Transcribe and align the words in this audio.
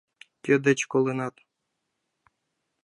Кӧ 0.43 0.53
деч 0.65 0.79
колынат? 0.91 1.35